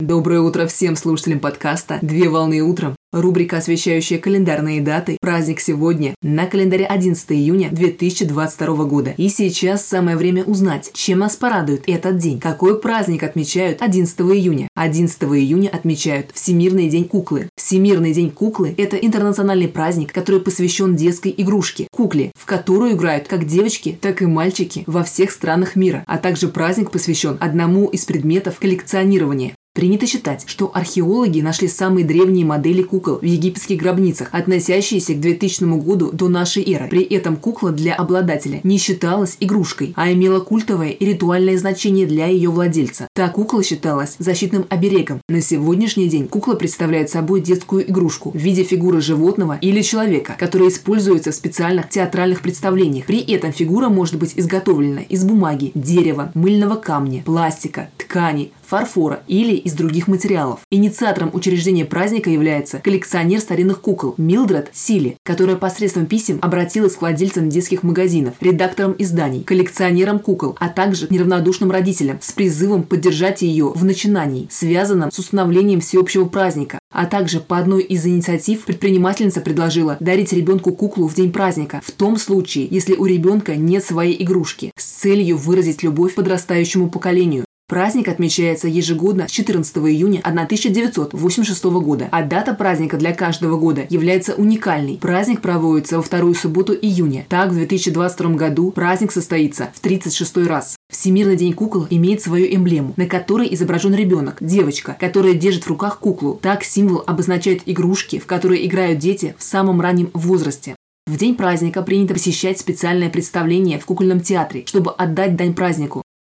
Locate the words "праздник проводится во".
94.96-96.02